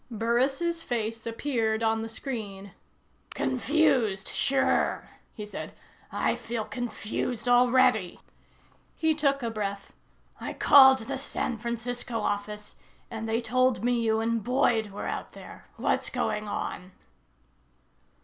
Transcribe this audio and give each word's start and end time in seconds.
Burris' 0.09 0.81
face 0.81 1.27
appeared 1.27 1.83
on 1.83 2.01
the 2.01 2.09
screen. 2.09 2.71
"Confused, 3.35 4.29
sure," 4.29 5.11
he 5.35 5.45
said. 5.45 5.73
"I 6.11 6.35
feel 6.35 6.65
confused 6.65 7.47
already." 7.47 8.19
He 8.95 9.13
took 9.13 9.43
a 9.43 9.51
breath. 9.51 9.93
"I 10.39 10.53
called 10.53 11.01
the 11.01 11.19
San 11.19 11.59
Francisco 11.59 12.19
office, 12.21 12.77
and 13.11 13.29
they 13.29 13.41
told 13.41 13.83
me 13.83 14.01
you 14.01 14.21
and 14.21 14.43
Boyd 14.43 14.87
were 14.87 15.05
out 15.05 15.33
there. 15.33 15.67
What's 15.75 16.09
going 16.09 16.47
on?" 16.47 16.93